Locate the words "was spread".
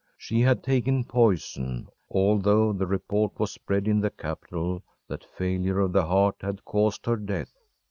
3.39-3.87